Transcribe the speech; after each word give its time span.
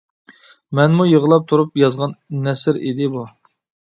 مەنمۇ 0.77 1.05
يىغلاپ 1.07 1.45
تۇرۇپ 1.51 1.77
يازغان 1.81 2.15
نەسر 2.47 2.81
ئىدى 2.89 3.11
بۇ. 3.17 3.27